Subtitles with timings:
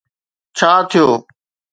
[0.57, 1.07] ڇا ٿيو؟